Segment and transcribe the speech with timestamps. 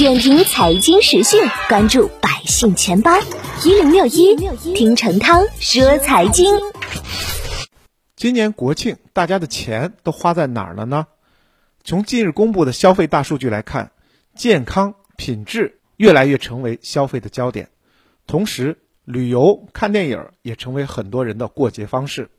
[0.00, 3.10] 点评财经时讯，关注百姓钱包
[3.66, 4.34] 一零六一，
[4.74, 6.46] 听陈涛说财经。
[8.16, 11.06] 今年国庆，大家的钱都花在哪儿了呢？
[11.84, 13.92] 从近日公布的消费大数据来看，
[14.34, 17.68] 健康品质越来越成为消费的焦点，
[18.26, 22.30] 同时旅游、看电影也成为很多人的过节方式。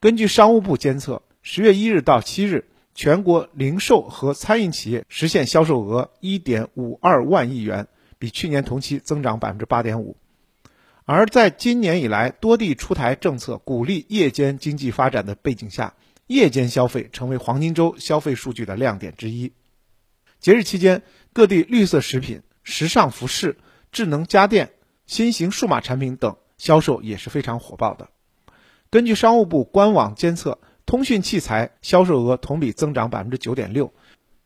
[0.00, 2.64] 根据商务部监测，十月一日到七日。
[2.96, 10.16] 全国零售和餐饮企业实现销售额一点五二万亿元，比去年同期增长百分之八点五。
[11.04, 15.94] 而在今年以来多地出台政策鼓励夜间经济发展的背景下，
[16.26, 19.52] 夜间消费成为黄金周消费数据的亮点之一。
[20.40, 21.02] 节日期间，
[21.34, 23.58] 各地绿色食品、时尚服饰、
[23.92, 24.70] 智能家电、
[25.04, 28.08] 新型数码产品等销售也是非常火爆的。
[28.88, 30.58] 根据商务部官网监测。
[30.86, 33.92] 通讯器材销售额同比增长百分之九点六，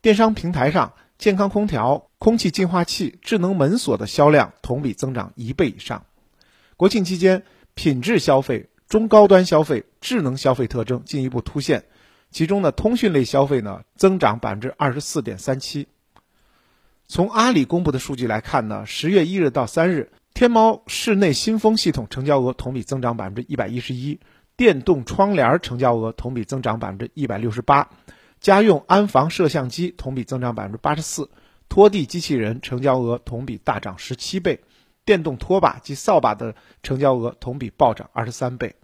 [0.00, 6.06] 电商平台上健康空调、空气净化器、智能门锁的销量同比增长一倍以上。
[6.78, 7.42] 国庆期间，
[7.74, 11.84] 品质消费、中高端消费、智能消费特征进一步凸显，
[12.30, 15.86] 其中呢，通讯类消费呢增长百分之二十四点三七。
[17.08, 24.18] 从阿里公布的数据来看呢，十月一日到三日，天猫室内新风系统成交额同比增长百分之一百一十一。
[24.56, 27.88] 电动窗帘成交额同比增长百分之一百六十八，
[28.40, 31.30] 家用安防摄像机同比增长百分之八十四，
[31.68, 34.60] 拖地机器人成交额同比大涨十七倍，
[35.04, 38.76] 电动拖把及扫把的成交额同比暴涨二十三倍。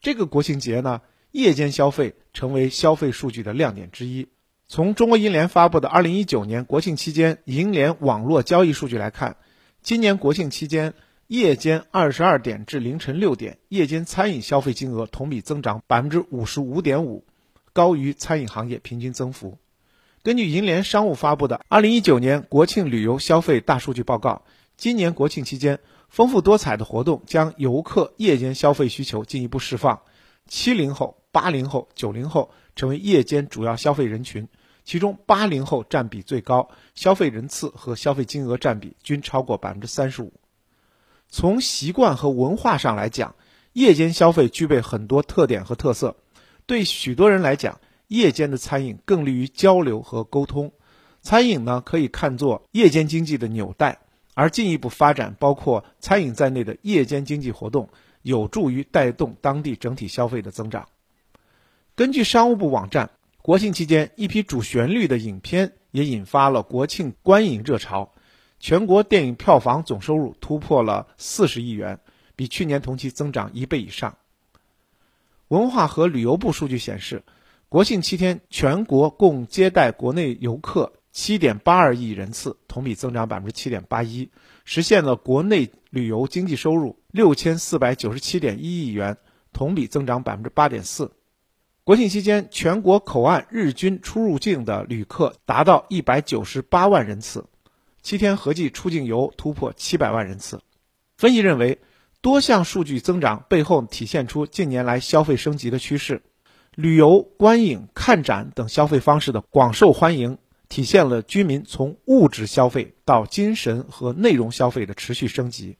[0.00, 4.28] 这个国庆节呢，夜间消费成为消费数据的亮点之一。
[4.66, 9.36] 从中国银联发布的二零一九年国庆期间银联网络交易数据来看，
[9.82, 10.94] 今年国庆期间。
[11.30, 17.24] 夜间二十二点至凌晨六点，夜间餐饮消费金额同比增长百分之五十五点五，
[17.72, 19.56] 高于餐饮行业平均增幅。
[20.24, 24.42] 根据银联商务发布的二零一九年国庆旅游消费大数据报告，
[24.76, 30.00] 今年国庆期间，丰富多彩的活动将游客夜间消费需求进一步释放。
[30.48, 34.48] 七零后、八零后、九零后成为夜间主要消费人群，
[34.82, 40.32] 其中八零后占比最高，消费人次和消费金额占比均超过百分之三十五。
[41.30, 43.36] 从习惯和文化上来讲，
[43.72, 46.16] 夜间消费具备很多特点和特色。
[46.66, 50.72] 对许多人来讲，夜间的餐饮更利于交流和沟通。
[51.22, 54.00] 餐饮呢，可以看作夜间经济的纽带，
[54.34, 57.90] 而进一步发展包括餐饮在内的夜间经济活动，
[58.22, 60.88] 有助于带动当地整体消费的增长。
[61.94, 63.10] 根据商务部网站，
[63.42, 68.12] 国庆期间一批主旋律的影片也引发了国庆观影热潮。
[68.60, 71.98] 全国电影票房总收入突破了四十亿元，
[72.36, 74.18] 比去年同期增长一倍以上。
[75.48, 77.22] 文化和旅游部数据显示，
[77.70, 84.28] 国庆七天全国共接待国内游客七点八二亿人次，同比增长百分之七点八一，
[84.66, 89.16] 实现了国内旅游经济收入六千四百九十七点一亿元，
[89.54, 91.12] 同比增长百分之八点四。
[91.82, 97.46] 国庆期间，全国口岸日均出入境的旅客达到一百九十八万人次。
[98.02, 100.60] 七天合计出境游突破七百万人次。
[101.16, 101.78] 分析认为，
[102.22, 106.22] 多项数据增长背后体现出近年来消费升级的趋势，
[106.74, 110.38] 旅游、观影、看展等消费方式的广受欢迎，
[110.68, 115.76] 体现了居民从物质消费到精神和内容消费的持续升级。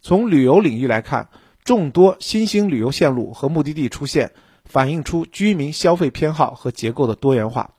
[0.00, 1.28] 从旅游领域来看，
[1.64, 4.32] 众多新兴旅游线路和目的地出现，
[4.64, 7.74] 反映出居民消费偏好和结构的多元化。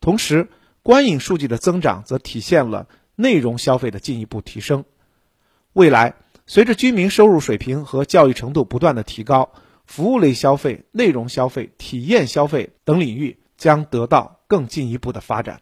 [0.00, 0.48] 同时，
[0.84, 2.86] 观影数据的增长则体现了。
[3.20, 4.84] 内容消费的进一步提升，
[5.72, 6.14] 未来
[6.46, 9.50] 随着居民收入水平和教育程度不断的提高，
[9.86, 15.60] 服务类消费、内容消费、体验消费等领域将得到更进一步的发展。